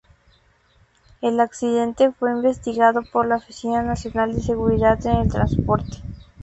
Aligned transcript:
El 1.21 1.39
accidente 1.39 2.11
fue 2.11 2.31
investigado 2.31 3.03
por 3.13 3.27
la 3.27 3.35
Oficina 3.35 3.83
Nacional 3.83 4.33
de 4.33 4.41
Seguridad 4.41 4.97
en 5.05 5.17
el 5.17 5.29
Transporte. 5.29 5.97